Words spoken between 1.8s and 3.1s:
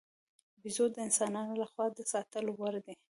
د ساتلو وړ دی.